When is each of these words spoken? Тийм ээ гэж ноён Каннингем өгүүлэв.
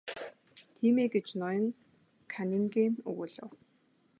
Тийм 0.75 0.95
ээ 1.03 1.07
гэж 1.13 1.27
ноён 1.39 1.65
Каннингем 2.31 2.93
өгүүлэв. 3.09 3.51